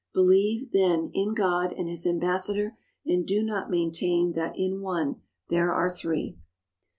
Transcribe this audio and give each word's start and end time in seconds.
Believe, 0.15 0.71
then, 0.71 1.11
in 1.13 1.35
God 1.35 1.73
and 1.73 1.87
His 1.87 2.07
Ambassador, 2.07 2.75
and 3.05 3.23
do 3.23 3.43
not 3.43 3.69
maintain 3.69 4.31
that 4.33 4.57
in 4.57 4.81
one 4.81 5.21
there 5.49 5.71
are 5.71 5.91
three. 5.91 6.39